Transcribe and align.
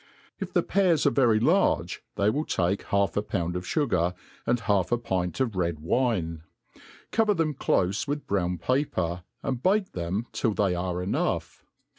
If 0.39 0.51
the 0.51 0.63
pears 0.63 1.05
are 1.05 1.11
very 1.11 1.39
large, 1.39 2.01
they 2.15 2.31
will 2.31 2.43
take 2.43 2.81
half 2.85 3.15
a 3.15 3.21
pound 3.21 3.55
of 3.55 3.65
fugar, 3.65 4.15
and 4.47 4.59
half 4.61 4.91
a 4.91 4.97
pint 4.97 5.39
of 5.39 5.55
red 5.55 5.77
wine; 5.79 6.41
cover 7.11 7.35
them 7.35 7.53
clofe 7.53 8.07
with 8.07 8.25
brown 8.25 8.57
paper, 8.57 9.21
and 9.43 9.61
bake 9.61 9.91
them 9.91 10.25
till 10.33 10.55
they 10.55 10.73
are 10.73 11.03
enough. 11.03 11.63